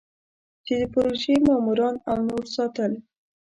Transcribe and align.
چې 0.65 0.73
د 0.79 0.83
پروژې 0.93 1.35
ماموران 1.47 1.95
او 2.09 2.17
نور 2.29 2.43
ساتل. 2.55 2.91